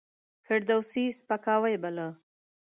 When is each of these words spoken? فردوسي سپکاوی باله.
فردوسي 0.45 1.03
سپکاوی 1.19 1.75
باله. 1.83 2.07